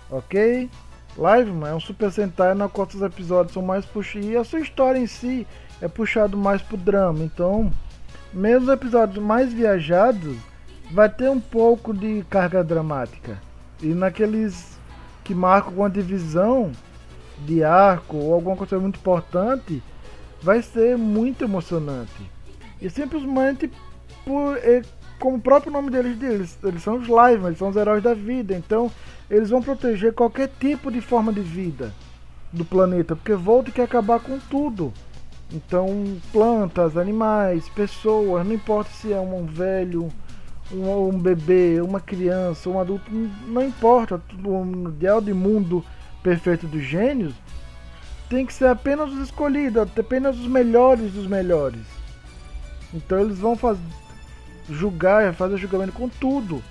OK? 0.10 0.70
Liveman 1.16 1.70
é 1.70 1.76
um 1.76 1.80
Super 1.80 2.12
Sentai 2.12 2.54
na 2.54 2.68
qual 2.68 2.88
os 2.88 3.02
episódios 3.02 3.54
são 3.54 3.62
mais 3.62 3.86
puxados 3.86 4.28
e 4.28 4.36
a 4.36 4.44
sua 4.44 4.60
história 4.60 5.00
em 5.00 5.08
si 5.08 5.48
é 5.82 5.88
puxado 5.88 6.36
mais 6.36 6.62
pro 6.62 6.76
drama. 6.76 7.24
Então, 7.24 7.72
mesmo 8.34 8.68
os 8.68 8.74
episódios 8.74 9.24
mais 9.24 9.54
viajados 9.54 10.36
vai 10.92 11.10
ter 11.10 11.30
um 11.30 11.40
pouco 11.40 11.94
de 11.94 12.26
carga 12.30 12.64
dramática. 12.64 13.40
E 13.82 13.88
naqueles 13.88 14.80
que 15.24 15.34
marcam 15.34 15.74
uma 15.74 15.90
divisão, 15.90 16.72
de 17.46 17.64
arco 17.64 18.18
ou 18.18 18.34
alguma 18.34 18.56
coisa 18.56 18.80
muito 18.80 19.00
importante, 19.00 19.82
vai 20.44 20.62
ser 20.62 20.98
muito 20.98 21.44
emocionante. 21.44 22.30
E 22.82 22.90
simplesmente 22.90 23.72
por 24.26 24.58
como 25.20 25.38
o 25.38 25.42
próprio 25.42 25.72
nome 25.72 25.90
deles 25.90 26.20
diz, 26.20 26.60
eles 26.64 26.84
são 26.84 26.98
os 26.98 27.08
Live, 27.08 27.46
eles 27.46 27.58
são 27.58 27.70
os 27.70 27.78
heróis 27.78 28.04
da 28.04 28.14
vida, 28.14 28.54
então 28.54 28.92
eles 29.30 29.50
vão 29.50 29.62
proteger 29.62 30.14
qualquer 30.14 30.50
tipo 30.60 30.92
de 30.92 31.00
forma 31.00 31.32
de 31.32 31.40
vida 31.40 31.94
do 32.52 32.66
planeta, 32.66 33.16
porque 33.16 33.34
Volt 33.34 33.72
quer 33.72 33.84
acabar 33.84 34.20
com 34.20 34.38
tudo. 34.38 34.92
Então, 35.52 36.18
plantas, 36.32 36.98
animais, 36.98 37.70
pessoas, 37.70 38.46
não 38.46 38.54
importa 38.54 38.90
se 38.92 39.14
é 39.14 39.20
um 39.20 39.46
velho, 39.46 40.10
um, 40.72 41.10
um 41.10 41.18
bebê, 41.18 41.80
uma 41.80 42.02
criança, 42.02 42.70
um 42.70 42.80
adulto, 42.80 43.10
não 43.48 43.62
importa, 43.62 44.22
o 44.44 44.90
ideal 44.90 45.22
de 45.22 45.34
mundo 45.34 45.86
perfeito 46.22 46.68
dos 46.68 46.84
gênios, 46.84 47.34
tem 48.34 48.48
que 48.48 48.54
ser 48.54 48.66
apenas 48.66 49.12
os 49.12 49.20
escolhidos, 49.20 49.84
apenas 49.96 50.36
os 50.40 50.48
melhores 50.48 51.14
dos 51.14 51.28
melhores. 51.28 51.82
Então 52.92 53.20
eles 53.20 53.38
vão 53.38 53.56
fazer 53.56 53.80
julgar, 54.68 55.32
fazer 55.36 55.58
julgamento 55.58 55.94
com 55.94 56.10
tudo. 56.10 56.64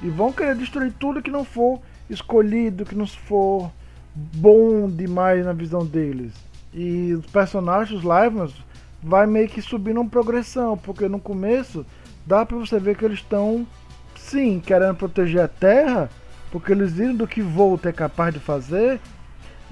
E 0.00 0.08
vão 0.08 0.32
querer 0.32 0.54
destruir 0.54 0.92
tudo 0.92 1.20
que 1.20 1.30
não 1.30 1.44
for 1.44 1.80
escolhido, 2.08 2.84
que 2.84 2.94
não 2.94 3.06
for 3.06 3.72
bom 4.14 4.88
demais 4.88 5.44
na 5.44 5.52
visão 5.52 5.84
deles. 5.84 6.32
E 6.72 7.12
os 7.14 7.26
personagens, 7.26 7.98
os 7.98 8.04
Livemans, 8.04 8.54
vai 9.02 9.26
meio 9.26 9.48
que 9.48 9.60
subindo 9.60 10.00
uma 10.00 10.08
progressão, 10.08 10.78
porque 10.78 11.08
no 11.08 11.18
começo 11.18 11.84
dá 12.24 12.46
pra 12.46 12.56
você 12.56 12.78
ver 12.78 12.96
que 12.96 13.04
eles 13.04 13.18
estão, 13.18 13.66
sim, 14.14 14.62
querendo 14.64 14.94
proteger 14.94 15.42
a 15.42 15.48
Terra, 15.48 16.08
porque 16.52 16.70
eles 16.70 16.92
viram 16.92 17.16
do 17.16 17.26
que 17.26 17.42
Volt 17.42 17.84
é 17.86 17.92
capaz 17.92 18.32
de 18.32 18.38
fazer, 18.38 19.00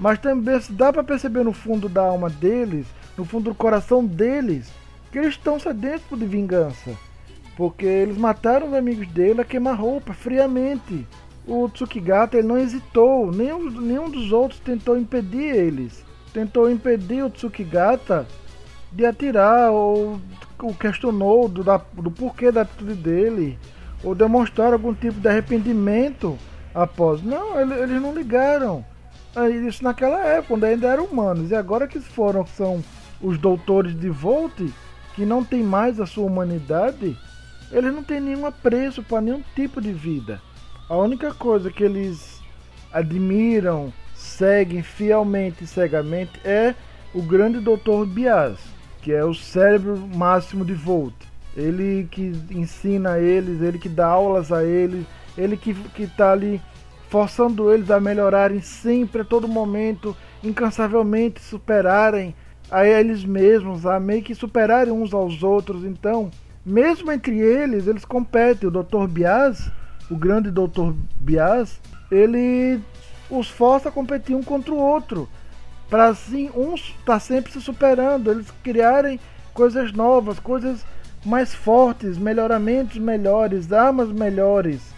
mas 0.01 0.17
também 0.17 0.59
dá 0.71 0.91
para 0.91 1.03
perceber 1.03 1.43
no 1.43 1.53
fundo 1.53 1.87
da 1.87 2.01
alma 2.01 2.27
deles, 2.27 2.87
no 3.15 3.23
fundo 3.23 3.51
do 3.51 3.55
coração 3.55 4.03
deles, 4.03 4.73
que 5.11 5.19
eles 5.19 5.35
estão 5.35 5.59
sedentos 5.59 6.17
de 6.17 6.25
vingança. 6.25 6.97
Porque 7.55 7.85
eles 7.85 8.17
mataram 8.17 8.69
os 8.69 8.73
amigos 8.73 9.07
dele 9.09 9.41
a 9.41 9.45
queima-roupa, 9.45 10.11
friamente. 10.11 11.07
O 11.45 11.69
Tsukigata 11.69 12.35
ele 12.35 12.47
não 12.47 12.57
hesitou, 12.57 13.31
nenhum, 13.31 13.69
nenhum 13.69 14.09
dos 14.09 14.31
outros 14.31 14.59
tentou 14.59 14.97
impedir 14.97 15.55
eles. 15.55 16.03
Tentou 16.33 16.71
impedir 16.71 17.23
o 17.23 17.29
Tsukigata 17.29 18.25
de 18.91 19.05
atirar, 19.05 19.69
ou 19.69 20.19
o 20.63 20.73
questionou 20.73 21.47
do, 21.47 21.63
da, 21.63 21.79
do 21.93 22.09
porquê 22.09 22.51
da 22.51 22.61
atitude 22.61 22.95
dele, 22.95 23.59
ou 24.03 24.15
demonstrar 24.15 24.73
algum 24.73 24.95
tipo 24.95 25.19
de 25.19 25.27
arrependimento 25.27 26.39
após. 26.73 27.21
Não, 27.21 27.61
eles 27.61 28.01
não 28.01 28.15
ligaram. 28.15 28.83
Isso 29.67 29.83
naquela 29.83 30.19
época, 30.25 30.47
quando 30.49 30.63
ainda 30.65 30.87
eram 30.87 31.05
humanos. 31.05 31.51
E 31.51 31.55
agora 31.55 31.87
que 31.87 31.99
foram, 31.99 32.45
são 32.45 32.83
os 33.21 33.37
doutores 33.37 33.97
de 33.97 34.09
Volt, 34.09 34.53
que 35.15 35.25
não 35.25 35.43
tem 35.43 35.63
mais 35.63 35.99
a 35.99 36.05
sua 36.05 36.25
humanidade, 36.25 37.17
eles 37.71 37.93
não 37.93 38.03
têm 38.03 38.19
nenhum 38.19 38.45
apreço 38.45 39.01
para 39.03 39.21
nenhum 39.21 39.41
tipo 39.55 39.79
de 39.79 39.93
vida. 39.93 40.41
A 40.89 40.97
única 40.97 41.33
coisa 41.33 41.71
que 41.71 41.83
eles 41.83 42.41
admiram, 42.91 43.93
seguem 44.13 44.83
fielmente 44.83 45.63
e 45.63 45.67
cegamente 45.67 46.39
é 46.43 46.75
o 47.13 47.21
grande 47.21 47.59
doutor 47.59 48.05
Bias, 48.05 48.59
que 49.01 49.11
é 49.11 49.23
o 49.23 49.33
cérebro 49.33 49.97
máximo 49.97 50.65
de 50.65 50.73
Volt. 50.73 51.13
Ele 51.55 52.07
que 52.09 52.33
ensina 52.51 53.13
a 53.13 53.19
eles, 53.19 53.61
ele 53.61 53.79
que 53.79 53.89
dá 53.89 54.07
aulas 54.07 54.51
a 54.51 54.63
eles, 54.63 55.05
ele 55.37 55.57
que 55.57 55.75
está 56.03 56.31
ali 56.31 56.61
forçando 57.11 57.73
eles 57.73 57.91
a 57.91 57.99
melhorarem 57.99 58.61
sempre, 58.61 59.21
a 59.21 59.25
todo 59.25 59.45
momento, 59.45 60.15
incansavelmente 60.41 61.41
superarem 61.41 62.33
a 62.71 62.85
eles 62.85 63.25
mesmos, 63.25 63.85
a 63.85 63.99
meio 63.99 64.23
que 64.23 64.33
superarem 64.33 64.93
uns 64.93 65.13
aos 65.13 65.43
outros. 65.43 65.83
Então, 65.83 66.31
mesmo 66.65 67.11
entre 67.11 67.37
eles, 67.37 67.85
eles 67.85 68.05
competem. 68.05 68.69
O 68.69 68.71
Dr. 68.71 69.07
Bias, 69.09 69.69
o 70.09 70.15
grande 70.15 70.49
Dr. 70.49 70.93
Bias, 71.19 71.81
ele 72.09 72.79
os 73.29 73.49
força 73.49 73.89
a 73.89 73.91
competir 73.91 74.33
um 74.33 74.41
contra 74.41 74.73
o 74.73 74.77
outro. 74.77 75.27
Para 75.89 76.07
assim, 76.07 76.49
uns 76.55 76.79
estar 76.79 77.03
tá 77.05 77.19
sempre 77.19 77.51
se 77.51 77.59
superando, 77.59 78.31
eles 78.31 78.49
criarem 78.63 79.19
coisas 79.53 79.91
novas, 79.91 80.39
coisas 80.39 80.85
mais 81.25 81.53
fortes, 81.53 82.17
melhoramentos 82.17 82.97
melhores, 82.97 83.69
armas 83.73 84.09
melhores. 84.09 84.90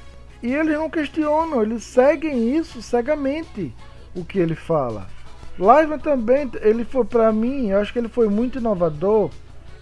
E 0.43 0.53
eles 0.53 0.77
não 0.77 0.89
questionam, 0.89 1.61
eles 1.61 1.85
seguem 1.85 2.53
isso 2.57 2.81
cegamente 2.81 3.73
o 4.13 4.25
que 4.25 4.37
ele 4.37 4.55
fala. 4.55 5.07
Live 5.57 5.97
também, 5.99 6.51
ele 6.61 6.83
foi 6.83 7.05
para 7.05 7.31
mim, 7.31 7.69
eu 7.69 7.79
acho 7.79 7.93
que 7.93 7.99
ele 7.99 8.09
foi 8.09 8.27
muito 8.27 8.59
inovador 8.59 9.29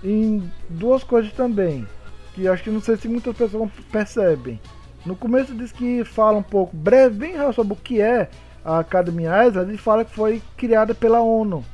em 0.04 0.48
duas 0.70 1.04
coisas 1.04 1.34
também, 1.34 1.88
que 2.36 2.48
acho 2.48 2.62
que 2.62 2.70
não 2.70 2.80
sei 2.80 2.96
se 2.96 3.08
muitas 3.08 3.36
pessoas 3.36 3.72
percebem. 3.92 4.62
No 5.04 5.16
começo 5.16 5.56
diz 5.56 5.72
que 5.72 6.06
fala 6.06 6.38
um 6.38 6.44
pouco, 6.44 6.78
breve, 6.78 7.16
bem 7.16 7.54
sobre 7.54 7.74
o 7.74 7.78
que 7.78 8.00
é 8.00 8.30
a 8.64 8.78
Academia 8.78 9.48
Isaac, 9.48 9.68
ele 9.68 9.80
fala 9.80 10.06
que 10.06 10.14
foi 10.14 10.44
criada 10.56 10.94
pela 10.94 11.22
ONU. 11.22 11.66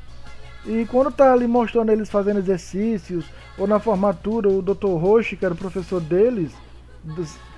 E 0.65 0.85
quando 0.85 1.11
tá 1.11 1.33
ali 1.33 1.45
mostrando 1.45 1.91
eles 1.91 2.09
fazendo 2.09 2.39
exercícios, 2.39 3.25
ou 3.57 3.67
na 3.67 3.79
formatura, 3.79 4.47
o 4.47 4.61
Dr. 4.61 4.95
Roche, 4.95 5.35
que 5.35 5.43
era 5.43 5.53
o 5.53 5.57
professor 5.57 5.99
deles, 5.99 6.53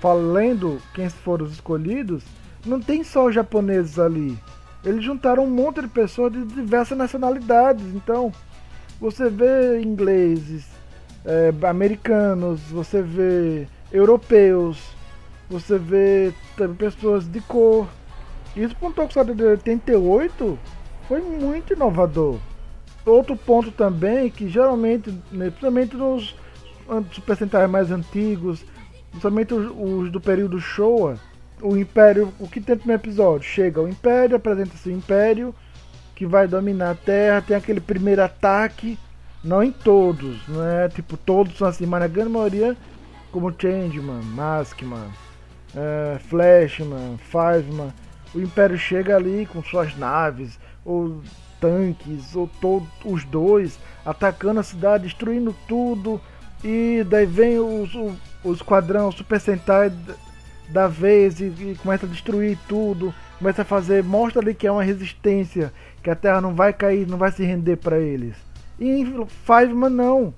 falando 0.00 0.80
quem 0.94 1.08
foram 1.08 1.44
os 1.46 1.52
escolhidos, 1.52 2.22
não 2.64 2.80
tem 2.80 3.02
só 3.02 3.26
os 3.26 3.34
japoneses 3.34 3.98
ali. 3.98 4.38
Eles 4.84 5.04
juntaram 5.04 5.44
um 5.44 5.50
monte 5.50 5.82
de 5.82 5.88
pessoas 5.88 6.32
de 6.32 6.44
diversas 6.44 6.96
nacionalidades. 6.96 7.84
Então, 7.94 8.32
você 9.00 9.28
vê 9.28 9.80
ingleses, 9.82 10.66
é, 11.24 11.52
americanos, 11.66 12.60
você 12.70 13.02
vê 13.02 13.66
europeus, 13.92 14.78
você 15.48 15.78
vê 15.78 16.32
pessoas 16.78 17.26
de 17.26 17.40
cor. 17.40 17.88
Isso 18.56 18.74
para 18.76 18.88
um 18.88 18.92
Tokusatsu 18.92 19.34
de 19.34 19.44
88 19.44 20.58
foi 21.06 21.20
muito 21.20 21.72
inovador. 21.72 22.38
Outro 23.04 23.36
ponto 23.36 23.70
também 23.70 24.30
que 24.30 24.48
geralmente, 24.48 25.10
né, 25.32 25.46
principalmente 25.50 25.96
nos 25.96 26.34
Super 27.12 27.36
Sentai 27.36 27.66
mais 27.66 27.90
antigos, 27.90 28.64
principalmente 29.10 29.54
os, 29.54 29.70
os, 29.76 30.10
do 30.10 30.20
período 30.20 30.60
Showa, 30.60 31.18
o 31.60 31.76
Império, 31.76 32.32
o 32.38 32.48
que 32.48 32.60
tem 32.60 32.78
no 32.84 32.92
episódio? 32.92 33.48
Chega 33.48 33.80
o 33.80 33.88
Império, 33.88 34.36
apresenta-se 34.36 34.88
o 34.88 34.92
Império, 34.92 35.54
que 36.14 36.26
vai 36.26 36.46
dominar 36.46 36.90
a 36.90 36.94
Terra, 36.94 37.42
tem 37.42 37.56
aquele 37.56 37.80
primeiro 37.80 38.22
ataque, 38.22 38.98
não 39.42 39.62
em 39.62 39.72
todos, 39.72 40.46
não 40.48 40.64
é 40.64 40.88
tipo 40.88 41.16
todos 41.16 41.56
são 41.56 41.66
assim, 41.66 41.86
mas 41.86 42.00
na 42.00 42.06
grande 42.06 42.30
maioria, 42.30 42.76
como 43.32 43.54
Changeman, 43.56 44.22
Maskman, 44.22 45.08
é, 45.74 46.18
Flashman, 46.18 47.18
Fiveman, 47.18 47.92
o 48.34 48.40
Império 48.40 48.78
chega 48.78 49.16
ali 49.16 49.46
com 49.46 49.62
suas 49.62 49.96
naves, 49.96 50.58
ou 50.84 51.20
tanques, 51.60 52.34
ou 52.34 52.48
todos 52.60 52.88
os 53.04 53.24
dois, 53.24 53.78
atacando 54.04 54.60
a 54.60 54.64
cidade, 54.64 55.04
destruindo 55.04 55.54
tudo, 55.66 56.20
e 56.62 57.04
daí 57.08 57.26
vem 57.26 57.58
os, 57.58 57.94
o 58.42 58.52
esquadrão 58.52 59.10
Super 59.12 59.40
Sentai 59.40 59.92
da 60.68 60.86
vez 60.86 61.40
e, 61.40 61.44
e, 61.44 61.78
começa 61.82 62.06
a 62.06 62.08
destruir 62.08 62.56
tudo, 62.68 63.12
começa 63.38 63.62
a 63.62 63.64
fazer, 63.64 64.04
mostra 64.04 64.40
ali 64.40 64.54
que 64.54 64.66
é 64.66 64.72
uma 64.72 64.82
resistência, 64.82 65.72
que 66.02 66.10
a 66.10 66.14
Terra 66.14 66.40
não 66.40 66.54
vai 66.54 66.72
cair, 66.72 67.06
não 67.06 67.18
vai 67.18 67.32
se 67.32 67.44
render 67.44 67.76
para 67.76 67.98
eles. 67.98 68.36
E 68.78 68.88
em 68.88 69.26
Fiveman 69.26 69.90
não. 69.90 70.34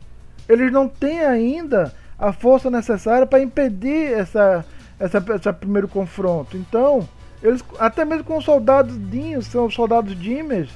Eles 0.48 0.72
não 0.72 0.88
têm 0.88 1.20
ainda 1.20 1.94
a 2.18 2.32
força 2.32 2.70
necessária 2.70 3.26
para 3.26 3.42
impedir 3.42 4.12
essa, 4.12 4.64
essa, 4.98 5.24
esse 5.34 5.52
primeiro 5.52 5.86
confronto. 5.86 6.56
Então, 6.56 7.08
eles 7.42 7.62
até 7.78 8.04
mesmo 8.04 8.24
com 8.24 8.38
os 8.38 8.44
soldados 8.44 8.98
Dinhos, 9.10 9.46
são 9.46 9.66
os 9.66 9.74
soldados 9.74 10.18
Dimmers, 10.18 10.70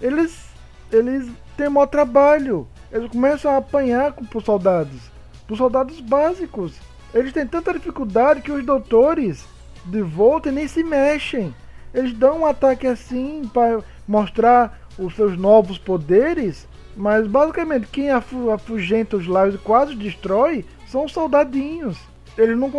eles 0.00 0.48
eles 0.90 1.28
têm 1.56 1.68
maior 1.68 1.86
trabalho. 1.86 2.66
Eles 2.90 3.10
começam 3.10 3.52
a 3.52 3.58
apanhar 3.58 4.12
para 4.12 4.38
os 4.38 4.44
soldados, 4.44 5.10
para 5.48 5.54
os 5.54 5.58
soldados 5.58 5.98
básicos. 6.00 6.74
Eles 7.14 7.32
têm 7.32 7.46
tanta 7.46 7.72
dificuldade 7.72 8.42
que 8.42 8.52
os 8.52 8.64
doutores 8.64 9.46
de 9.86 10.02
volta 10.02 10.52
nem 10.52 10.68
se 10.68 10.84
mexem. 10.84 11.54
Eles 11.94 12.12
dão 12.12 12.40
um 12.40 12.46
ataque 12.46 12.86
assim 12.86 13.50
para 13.52 13.80
mostrar 14.06 14.78
os 14.98 15.16
seus 15.16 15.38
novos 15.38 15.78
poderes, 15.78 16.68
mas 16.94 17.26
basicamente 17.26 17.86
quem 17.86 18.10
afugenta 18.10 19.16
os 19.16 19.26
lares 19.26 19.54
e 19.54 19.58
quase 19.58 19.94
destrói 19.94 20.66
são 20.86 21.06
os 21.06 21.12
soldadinhos. 21.12 21.96
Eles 22.36 22.56
não 22.58 22.70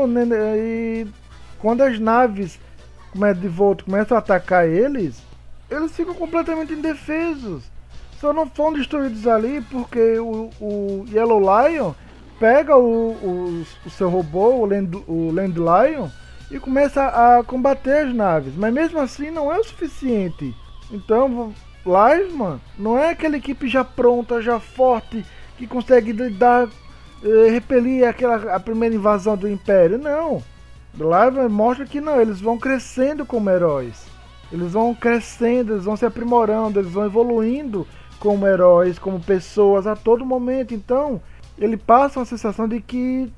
e 0.55 1.07
quando 1.57 1.81
as 1.81 1.99
naves 1.99 2.59
de 3.39 3.47
volta 3.47 3.83
começam 3.83 4.15
a 4.15 4.19
atacar 4.19 4.67
eles, 4.67 5.19
eles 5.71 5.91
ficam 5.91 6.13
completamente 6.13 6.73
indefesos. 6.73 7.63
Só 8.19 8.31
não 8.31 8.47
foram 8.47 8.73
destruídos 8.73 9.25
ali 9.25 9.59
porque 9.71 10.19
o, 10.19 10.51
o 10.61 11.05
Yellow 11.11 11.39
Lion 11.39 11.93
pega 12.39 12.75
o, 12.77 13.11
o, 13.11 13.65
o 13.85 13.89
seu 13.89 14.09
robô, 14.09 14.55
o 14.55 14.65
Land, 14.65 15.03
o 15.07 15.31
Land 15.31 15.59
Lion, 15.59 16.07
e 16.49 16.59
começa 16.59 17.03
a 17.05 17.43
combater 17.43 18.07
as 18.07 18.13
naves. 18.13 18.55
Mas 18.55 18.73
mesmo 18.73 18.99
assim 18.99 19.29
não 19.29 19.51
é 19.51 19.59
o 19.59 19.63
suficiente. 19.63 20.55
Então, 20.91 21.53
Liveman 21.85 22.59
não 22.77 22.97
é 22.97 23.11
aquela 23.11 23.37
equipe 23.37 23.67
já 23.67 23.83
pronta, 23.83 24.41
já 24.41 24.59
forte, 24.59 25.25
que 25.57 25.67
consegue 25.67 26.13
dar, 26.29 26.67
eh, 27.23 27.49
repelir 27.51 28.07
aquela, 28.07 28.55
a 28.55 28.59
primeira 28.59 28.95
invasão 28.95 29.37
do 29.37 29.47
Império. 29.47 29.97
Não. 29.97 30.41
Liveman 30.93 31.49
mostra 31.49 31.85
que 31.85 32.01
não, 32.01 32.19
eles 32.19 32.41
vão 32.41 32.57
crescendo 32.57 33.25
como 33.25 33.49
heróis. 33.49 34.07
Eles 34.51 34.71
vão 34.71 34.95
crescendo, 34.95 35.73
eles 35.73 35.85
vão 35.85 35.95
se 35.95 36.05
aprimorando, 36.05 36.79
eles 36.79 36.91
vão 36.91 37.05
evoluindo 37.05 37.85
como 38.19 38.47
heróis, 38.47 38.97
como 38.97 39.19
pessoas 39.19 39.85
a 39.85 39.95
todo 39.95 40.25
momento. 40.25 40.73
Então, 40.73 41.21
ele 41.59 41.77
passa 41.77 42.19
uma 42.19 42.25
sensação 42.25 42.67
de 42.67 42.81
que 42.81 43.31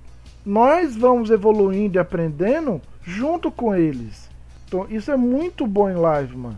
nós 0.46 0.96
vamos 0.96 1.30
evoluindo 1.30 1.98
e 1.98 2.00
aprendendo 2.00 2.82
junto 3.04 3.51
com 3.51 3.75
eles. 3.75 4.30
Então, 4.68 4.86
isso 4.90 5.12
é 5.12 5.18
muito 5.18 5.68
bom 5.68 5.90
em 5.90 5.96
live, 5.96 6.38
mano. 6.38 6.58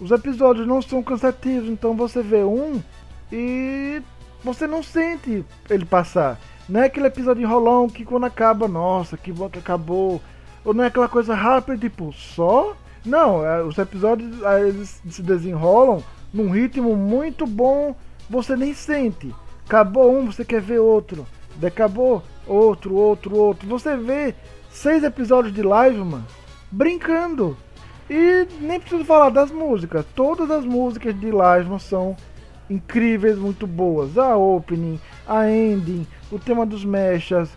Os 0.00 0.10
episódios 0.10 0.66
não 0.66 0.82
são 0.82 1.02
cansativos, 1.02 1.68
então 1.68 1.94
você 1.94 2.22
vê 2.22 2.42
um 2.42 2.82
e 3.30 4.02
você 4.42 4.66
não 4.66 4.82
sente 4.82 5.44
ele 5.70 5.84
passar. 5.84 6.40
Não 6.68 6.80
é 6.80 6.86
aquele 6.86 7.06
episódio 7.06 7.42
enrolão 7.42 7.88
que 7.88 8.04
quando 8.04 8.24
acaba, 8.24 8.66
nossa, 8.66 9.16
que 9.16 9.32
bom 9.32 9.48
que 9.48 9.58
acabou. 9.58 10.20
ou 10.64 10.74
não 10.74 10.84
é 10.84 10.88
aquela 10.88 11.08
coisa 11.08 11.34
rápida, 11.34 11.78
tipo, 11.78 12.12
só. 12.12 12.74
Não, 13.04 13.44
é, 13.44 13.62
os 13.62 13.78
episódios 13.78 14.30
eles 14.60 15.02
se 15.08 15.22
desenrolam 15.22 16.02
num 16.32 16.50
ritmo 16.50 16.96
muito 16.96 17.46
bom, 17.46 17.94
você 18.30 18.56
nem 18.56 18.72
sente. 18.72 19.34
Acabou 19.66 20.16
um, 20.16 20.26
você 20.26 20.44
quer 20.44 20.60
ver 20.60 20.78
outro. 20.78 21.26
Acabou 21.62 22.22
outro, 22.46 22.94
outro, 22.94 23.36
outro. 23.36 23.68
Você 23.68 23.96
vê 23.96 24.34
seis 24.70 25.04
episódios 25.04 25.54
de 25.54 25.62
live, 25.62 25.98
mano, 25.98 26.26
brincando. 26.70 27.56
E 28.10 28.46
nem 28.60 28.80
preciso 28.80 29.04
falar 29.04 29.30
das 29.30 29.50
músicas. 29.50 30.04
Todas 30.14 30.50
as 30.50 30.64
músicas 30.64 31.18
de 31.18 31.30
live 31.30 31.78
são 31.80 32.16
incríveis, 32.68 33.38
muito 33.38 33.66
boas. 33.66 34.18
A 34.18 34.36
opening, 34.36 35.00
a 35.26 35.48
ending, 35.50 36.06
o 36.30 36.38
tema 36.38 36.66
dos 36.66 36.84
mechas, 36.84 37.50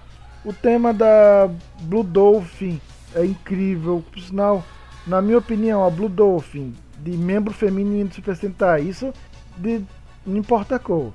o 0.43 0.53
tema 0.53 0.93
da 0.93 1.49
Blue 1.81 2.03
Dolphin 2.03 2.79
é 3.13 3.25
incrível. 3.25 4.03
Por 4.11 4.21
sinal, 4.21 4.63
na 5.07 5.21
minha 5.21 5.37
opinião, 5.37 5.85
a 5.85 5.89
Blue 5.89 6.09
Dolphin, 6.09 6.73
de 6.99 7.11
membro 7.11 7.53
feminino 7.53 8.09
de 8.09 8.15
Super 8.15 8.35
Sentai, 8.35 8.81
isso 8.81 9.13
de 9.57 9.83
não 10.25 10.37
importa 10.37 10.75
a 10.75 10.79
cor. 10.79 11.13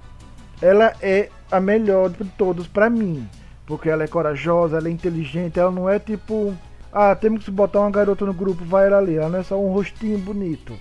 Ela 0.61 0.93
é 1.01 1.29
a 1.51 1.61
melhor 1.61 2.11
de 2.11 2.25
todos 2.37 2.67
para 2.67 2.91
mim. 2.91 3.27
Porque 3.67 3.89
ela 3.89 4.05
é 4.05 4.09
corajosa, 4.09 4.79
ela 4.79 4.89
é 4.89 4.91
inteligente, 4.91 5.59
ela 5.59 5.71
não 5.71 5.89
é 5.89 5.99
tipo. 5.99 6.55
Ah, 6.93 7.15
temos 7.15 7.45
que 7.45 7.51
botar 7.51 7.81
uma 7.81 7.91
garota 7.91 8.27
no 8.27 8.35
grupo, 8.35 8.65
vai 8.65 8.87
ela 8.87 8.99
ali. 8.99 9.17
Ela 9.17 9.29
não 9.29 9.39
é 9.39 9.43
só 9.43 9.59
um 9.59 9.73
rostinho 9.73 10.19
bonito. 10.19 10.75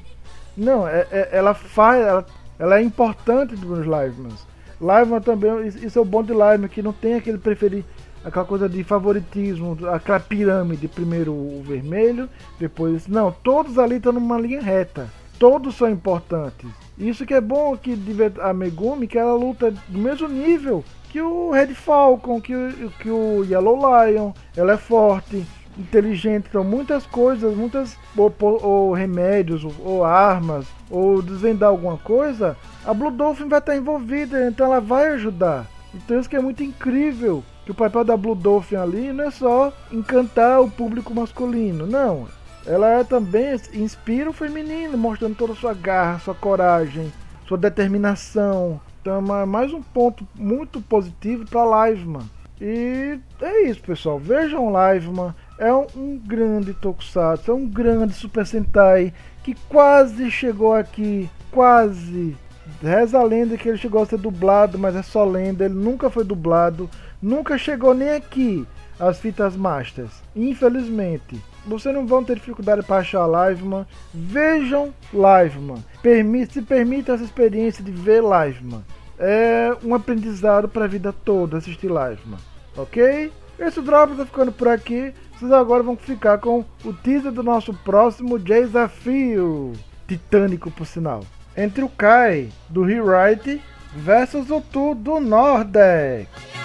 Não, 0.57 0.87
é, 0.87 1.07
é, 1.11 1.29
ela 1.31 1.53
faz. 1.53 2.05
Ela, 2.05 2.25
ela 2.57 2.79
é 2.79 2.81
importante 2.81 3.55
nos 3.55 3.85
Livemans. 3.85 4.47
Liveman 4.81 5.21
também, 5.21 5.67
isso 5.67 5.99
é 5.99 6.01
o 6.01 6.05
bom 6.05 6.23
de 6.23 6.31
Liveman, 6.31 6.67
que 6.67 6.81
não 6.81 6.93
tem 6.93 7.15
aquele 7.15 7.37
preferir 7.37 7.83
aquela 8.23 8.45
coisa 8.45 8.67
de 8.67 8.83
favoritismo, 8.83 9.77
aquela 9.87 10.19
pirâmide, 10.19 10.87
primeiro 10.87 11.33
o 11.33 11.63
vermelho, 11.65 12.29
depois. 12.59 13.07
Não, 13.07 13.31
todos 13.31 13.77
ali 13.77 13.95
estão 13.95 14.13
numa 14.13 14.39
linha 14.39 14.61
reta. 14.61 15.09
Todos 15.37 15.75
são 15.75 15.89
importantes. 15.89 16.69
Isso 16.99 17.25
que 17.25 17.33
é 17.33 17.39
bom 17.41 17.77
ver 17.81 18.33
a 18.41 18.53
Megumi, 18.53 19.07
que 19.07 19.17
ela 19.17 19.33
luta 19.33 19.71
do 19.71 19.97
mesmo 19.97 20.27
nível 20.27 20.83
que 21.09 21.21
o 21.21 21.51
Red 21.51 21.73
Falcon, 21.73 22.39
que, 22.39 22.53
que 22.99 23.09
o 23.09 23.43
Yellow 23.43 23.77
Lion. 23.77 24.31
Ela 24.55 24.73
é 24.73 24.77
forte, 24.77 25.45
inteligente, 25.77 26.47
então 26.49 26.63
muitas 26.63 27.05
coisas, 27.05 27.55
muitas 27.55 27.97
ou, 28.15 28.33
ou 28.39 28.93
remédios, 28.93 29.63
ou, 29.63 29.73
ou, 29.83 30.03
armas, 30.03 30.67
ou 30.89 31.21
desvendar 31.21 31.69
alguma 31.69 31.97
coisa, 31.97 32.57
a 32.85 32.93
Blue 32.93 33.11
Dolphin 33.11 33.47
vai 33.47 33.59
estar 33.59 33.75
envolvida, 33.75 34.47
então 34.47 34.67
ela 34.67 34.81
vai 34.81 35.07
ajudar. 35.13 35.65
Então 35.93 36.19
isso 36.19 36.29
que 36.29 36.35
é 36.35 36.41
muito 36.41 36.63
incrível, 36.63 37.43
que 37.65 37.71
o 37.71 37.75
papel 37.75 38.03
da 38.03 38.17
Blue 38.17 38.35
Dolphin 38.35 38.75
ali 38.75 39.11
não 39.11 39.23
é 39.23 39.31
só 39.31 39.73
encantar 39.91 40.61
o 40.61 40.69
público 40.69 41.13
masculino, 41.13 41.87
não. 41.87 42.27
Ela 42.65 42.99
é 42.99 43.03
também 43.03 43.59
inspira 43.73 44.29
o 44.29 44.33
feminino, 44.33 44.97
mostrando 44.97 45.35
toda 45.35 45.53
a 45.53 45.55
sua 45.55 45.73
garra, 45.73 46.19
sua 46.19 46.35
coragem, 46.35 47.11
sua 47.47 47.57
determinação, 47.57 48.79
então 49.01 49.35
é 49.35 49.45
mais 49.45 49.73
um 49.73 49.81
ponto 49.81 50.27
muito 50.35 50.81
positivo 50.81 51.45
para 51.45 51.89
Liveman. 51.89 52.29
E 52.61 53.17
é 53.41 53.63
isso, 53.63 53.81
pessoal. 53.81 54.19
Vejam 54.19 54.67
Liveman. 54.67 55.33
É 55.57 55.73
um, 55.73 55.87
um 55.95 56.17
grande 56.17 56.73
Tokusatsu, 56.73 57.51
é 57.51 57.53
um 57.53 57.67
grande 57.67 58.13
Super 58.13 58.45
Sentai 58.45 59.13
que 59.43 59.55
quase 59.67 60.29
chegou 60.29 60.73
aqui, 60.73 61.29
quase. 61.51 62.35
Reza 62.83 63.17
a 63.17 63.23
lenda 63.23 63.57
que 63.57 63.67
ele 63.67 63.77
chegou 63.77 64.03
a 64.03 64.05
ser 64.05 64.19
dublado, 64.19 64.77
mas 64.77 64.95
é 64.95 65.01
só 65.01 65.25
lenda. 65.25 65.65
Ele 65.65 65.73
nunca 65.73 66.09
foi 66.09 66.23
dublado, 66.23 66.89
nunca 67.21 67.57
chegou 67.57 67.93
nem 67.93 68.11
aqui 68.11 68.67
as 68.99 69.17
fitas 69.17 69.55
masters. 69.55 70.21
Infelizmente, 70.35 71.41
vocês 71.65 71.93
não 71.93 72.05
vão 72.05 72.23
ter 72.23 72.35
dificuldade 72.35 72.83
para 72.83 72.97
achar 72.97 73.27
Liveman. 73.27 73.85
Vejam 74.13 74.93
Liveman. 75.13 75.83
Permite, 76.01 76.53
se 76.53 76.61
permita 76.61 77.13
essa 77.13 77.23
experiência 77.23 77.83
de 77.83 77.91
ver 77.91 78.21
Liveman. 78.21 78.83
É 79.17 79.75
um 79.83 79.93
aprendizado 79.93 80.69
para 80.69 80.85
a 80.85 80.87
vida 80.87 81.13
toda 81.13 81.57
assistir 81.57 81.87
Liveman. 81.87 82.39
Ok? 82.75 83.31
Esse 83.59 83.81
drop 83.81 84.13
está 84.13 84.25
ficando 84.25 84.51
por 84.51 84.67
aqui. 84.67 85.13
Vocês 85.37 85.51
agora 85.51 85.83
vão 85.83 85.95
ficar 85.95 86.37
com 86.37 86.63
o 86.83 86.93
teaser 86.93 87.31
do 87.31 87.43
nosso 87.43 87.73
próximo 87.73 88.39
desafio. 88.39 89.73
Titânico, 90.07 90.71
por 90.71 90.85
sinal. 90.85 91.23
Entre 91.55 91.83
o 91.83 91.89
Kai, 91.89 92.49
do 92.69 92.83
Rewrite, 92.83 93.61
versus 93.93 94.49
o 94.49 94.61
Tu, 94.61 94.95
do 94.95 95.19
Nordex. 95.19 96.58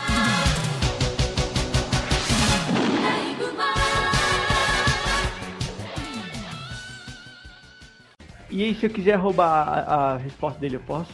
E 8.55 8.63
aí, 8.63 8.73
se 8.73 8.87
eu 8.87 8.91
quiser 8.91 9.17
roubar 9.17 9.67
a, 9.67 10.13
a 10.13 10.17
resposta 10.17 10.61
dele, 10.61 10.77
eu 10.77 10.81
posso? 10.81 11.13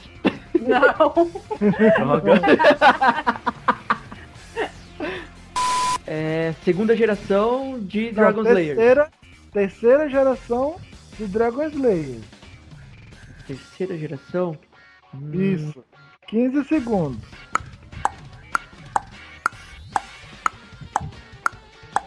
Não! 0.61 1.33
é, 6.07 6.53
segunda 6.63 6.95
geração 6.95 7.81
de 7.81 8.09
Não, 8.09 8.13
Dragon 8.13 8.43
Slayer. 8.43 8.77
Terceira, 8.77 9.11
terceira 9.55 10.07
geração 10.11 10.77
de 11.17 11.27
Dragon 11.29 11.63
Slayer. 11.63 12.21
Terceira 13.47 13.97
geração? 13.97 14.55
Hum, 15.15 15.31
Isso. 15.33 15.83
15 16.27 16.69
segundos. 16.69 17.27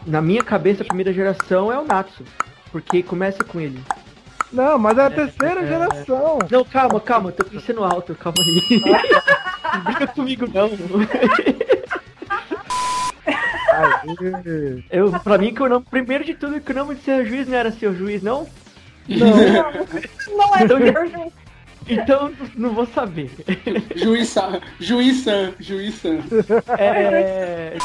Na 0.06 0.22
minha 0.22 0.44
cabeça, 0.44 0.84
a 0.84 0.86
primeira 0.86 1.12
geração 1.12 1.72
é 1.72 1.78
o 1.80 1.84
Natsu. 1.84 2.22
Porque 2.70 3.02
começa 3.02 3.42
com 3.42 3.60
ele. 3.60 3.82
Não, 4.54 4.78
mas 4.78 4.96
é 4.96 5.02
a 5.02 5.10
terceira 5.10 5.62
é. 5.62 5.66
geração. 5.66 6.38
Não, 6.48 6.64
calma, 6.64 7.00
calma, 7.00 7.30
eu 7.30 7.34
tô 7.34 7.44
pensando 7.44 7.82
alto, 7.82 8.14
calma 8.14 8.38
aí. 8.40 8.80
Não 9.74 9.84
briga 9.84 10.06
comigo, 10.06 10.46
não. 10.54 10.70
Eu, 14.88 15.10
pra 15.20 15.36
mim, 15.36 15.52
que 15.52 15.60
o 15.60 15.68
nome, 15.68 15.84
primeiro 15.90 16.24
de 16.24 16.34
tudo, 16.34 16.60
que 16.60 16.70
o 16.70 16.74
nome 16.74 16.94
de 16.94 17.02
ser 17.02 17.26
juiz 17.26 17.48
não 17.48 17.56
era 17.56 17.72
seu 17.72 17.92
juiz, 17.92 18.22
não? 18.22 18.46
Não, 19.08 19.26
Não 20.36 20.54
é 20.54 20.62
Então, 20.62 20.86
Jorge. 20.86 21.32
Então, 21.88 22.32
não 22.54 22.72
vou 22.72 22.86
saber. 22.86 23.30
Juiz 23.96 24.28
San, 24.28 24.60
Juiz 24.78 25.24
San, 25.24 25.54
Juiz 25.58 25.94
San. 25.96 26.18
É. 26.78 27.76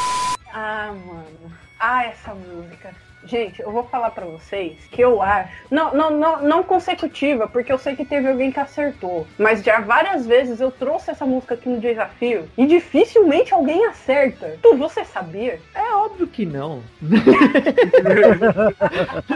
Ah, 1.80 2.06
essa 2.06 2.34
música. 2.34 2.94
Gente, 3.26 3.62
eu 3.62 3.72
vou 3.72 3.84
falar 3.84 4.12
pra 4.12 4.26
vocês 4.26 4.78
que 4.92 5.02
eu 5.02 5.22
acho. 5.22 5.52
Não, 5.70 5.94
não, 5.94 6.10
não, 6.10 6.42
não 6.42 6.63
consecutiva, 6.63 7.48
porque 7.48 7.72
eu 7.72 7.78
sei 7.78 7.96
que 7.96 8.06
teve 8.06 8.28
alguém 8.30 8.50
que 8.52 8.60
acertou. 8.60 9.28
Mas 9.38 9.62
já 9.62 9.82
várias 9.82 10.26
vezes 10.26 10.62
eu 10.62 10.72
trouxe 10.72 11.12
essa 11.12 11.26
música 11.26 11.54
aqui 11.56 11.68
no 11.68 11.82
desafio 11.82 12.50
e 12.58 12.65
dificilmente 12.65 13.54
alguém 13.54 13.86
acerta. 13.88 14.58
Tu, 14.62 14.78
você 14.78 15.04
sabia? 15.04 15.60
É 15.76 15.94
óbvio 15.96 16.28
que 16.28 16.46
não. 16.46 16.82
não 17.02 17.20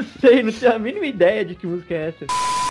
sei, 0.21 0.43
não 0.43 0.51
tenho 0.51 0.73
a 0.73 0.79
mínima 0.79 1.05
ideia 1.05 1.43
de 1.43 1.53
que 1.55 1.67
música 1.67 1.93
é 1.93 2.07
essa. 2.09 2.25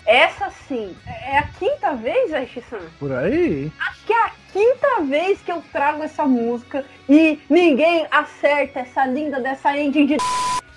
Essa 0.05 0.49
sim. 0.67 0.95
É 1.05 1.37
a 1.37 1.43
quinta 1.43 1.93
vez, 1.93 2.33
Aishisan? 2.33 2.81
por 2.99 3.11
aí. 3.11 3.71
Acho 3.79 4.05
que 4.05 4.13
é 4.13 4.23
a 4.23 4.31
quinta 4.53 5.01
vez 5.01 5.41
que 5.41 5.51
eu 5.51 5.61
trago 5.73 6.03
essa 6.03 6.23
música 6.25 6.85
e 7.09 7.39
ninguém 7.49 8.07
acerta 8.11 8.79
essa 8.81 9.05
linda 9.05 9.41
dessa 9.41 9.75
ending 9.77 10.05
de. 10.05 10.17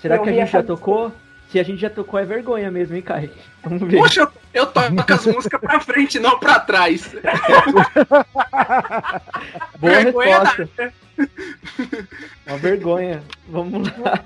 Será 0.01 0.15
Eu 0.17 0.23
que 0.23 0.29
a 0.29 0.33
gente 0.33 0.51
já 0.51 0.63
tocou? 0.63 1.11
Se 1.51 1.57
a 1.59 1.63
gente 1.63 1.79
já 1.79 1.89
tocou, 1.89 2.19
é 2.19 2.25
vergonha 2.25 2.69
mesmo, 2.69 2.95
hein, 2.97 3.01
Kai? 3.01 3.29
Vamos 3.63 3.81
ver. 3.89 3.97
Poxa, 3.99 4.21
eu, 4.21 4.31
eu 4.53 4.65
toco 4.65 5.13
as 5.13 5.25
músicas 5.25 5.61
pra 5.61 5.79
frente, 5.79 6.19
não 6.19 6.37
pra 6.39 6.59
trás. 6.59 7.15
Boa 9.79 9.93
vergonha 10.03 10.39
resposta. 10.43 10.93
Uma 12.45 12.57
vergonha. 12.57 13.23
Vamos 13.47 13.97
lá. 13.99 14.19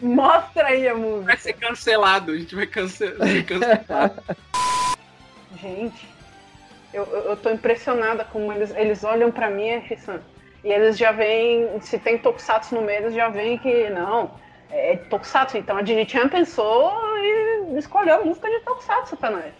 Mostra 0.00 0.66
aí 0.68 0.86
a 0.88 0.94
música. 0.94 1.24
Vai 1.26 1.36
ser 1.36 1.52
cancelado, 1.54 2.30
a 2.32 2.36
gente 2.36 2.54
vai 2.54 2.66
cance- 2.66 3.12
ser 3.16 3.44
cancelado. 3.44 4.22
Gente, 5.60 6.08
eu, 6.92 7.04
eu, 7.04 7.36
tô 7.36 7.50
impressionada 7.50 8.24
como 8.24 8.52
eles, 8.52 8.74
eles 8.74 9.04
olham 9.04 9.30
pra 9.30 9.48
mim, 9.50 9.70
Aishisan, 9.70 10.20
e 10.64 10.72
eles 10.72 10.98
já 10.98 11.12
veem, 11.12 11.80
se 11.80 11.96
tem 11.98 12.18
Tokusatsu 12.18 12.74
no 12.74 12.82
meio, 12.82 13.02
eles 13.02 13.14
já 13.14 13.28
veem 13.28 13.58
que 13.58 13.88
não, 13.90 14.32
é 14.70 14.96
Tokusatsu. 14.96 15.58
Então 15.58 15.76
a 15.76 15.82
Dini-chan 15.82 16.28
pensou 16.28 16.92
e 17.18 17.78
escolheu 17.78 18.16
a 18.16 18.24
música 18.24 18.48
de 18.48 18.58
Tokusatsu 18.60 19.16
pra 19.16 19.30
nós. 19.30 19.52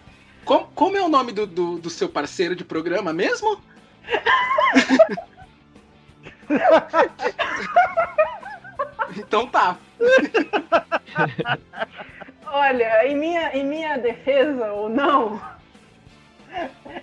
Como, 0.44 0.66
como 0.74 0.96
é 0.96 1.02
o 1.02 1.08
nome 1.08 1.32
do, 1.32 1.46
do, 1.46 1.78
do 1.78 1.90
seu 1.90 2.08
parceiro 2.08 2.56
de 2.56 2.64
programa 2.64 3.12
mesmo? 3.12 3.60
então 9.16 9.46
tá. 9.46 9.76
Olha, 12.46 13.06
em 13.06 13.14
minha, 13.14 13.54
em 13.54 13.64
minha 13.64 13.98
defesa 13.98 14.72
ou 14.72 14.88
não, 14.88 15.38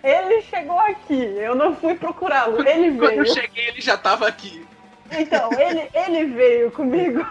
ele 0.03 0.41
chegou 0.43 0.79
aqui, 0.79 1.21
eu 1.38 1.55
não 1.55 1.75
fui 1.75 1.95
procurá-lo, 1.95 2.67
ele 2.67 2.97
Quando 2.97 3.12
eu 3.13 3.23
veio. 3.23 3.34
cheguei, 3.34 3.67
ele 3.67 3.81
já 3.81 3.97
tava 3.97 4.27
aqui. 4.27 4.65
Então, 5.12 5.49
ele, 5.53 5.89
ele 5.93 6.25
veio 6.34 6.71
comigo. 6.71 7.25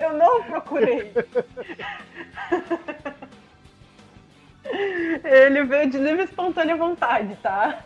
Eu 0.00 0.12
não 0.14 0.42
procurei. 0.42 1.12
Ele 5.24 5.64
veio 5.64 5.90
de 5.90 5.98
livre 5.98 6.22
e 6.22 6.24
espontânea 6.24 6.76
vontade, 6.76 7.34
tá? 7.36 7.78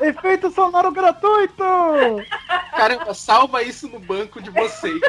Efeito 0.00 0.50
sonoro 0.50 0.90
gratuito! 0.90 1.64
Caramba, 2.72 3.14
salva 3.14 3.62
isso 3.62 3.88
no 3.88 4.00
banco 4.00 4.42
de 4.42 4.50
vocês. 4.50 5.00